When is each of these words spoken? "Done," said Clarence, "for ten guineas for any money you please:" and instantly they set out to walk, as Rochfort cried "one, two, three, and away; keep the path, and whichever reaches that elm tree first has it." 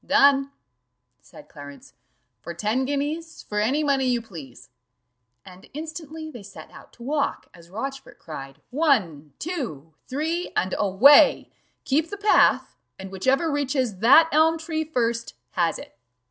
"Done," 0.03 0.51
said 1.21 1.47
Clarence, 1.47 1.93
"for 2.41 2.55
ten 2.55 2.85
guineas 2.85 3.43
for 3.43 3.59
any 3.59 3.83
money 3.83 4.05
you 4.07 4.19
please:" 4.19 4.71
and 5.45 5.69
instantly 5.75 6.31
they 6.31 6.41
set 6.41 6.71
out 6.71 6.91
to 6.93 7.03
walk, 7.03 7.49
as 7.53 7.69
Rochfort 7.69 8.17
cried 8.17 8.63
"one, 8.71 9.33
two, 9.37 9.93
three, 10.07 10.53
and 10.55 10.73
away; 10.75 11.51
keep 11.85 12.09
the 12.09 12.17
path, 12.17 12.75
and 12.97 13.11
whichever 13.11 13.51
reaches 13.51 13.99
that 13.99 14.27
elm 14.31 14.57
tree 14.57 14.83
first 14.83 15.35
has 15.51 15.77
it." 15.77 15.95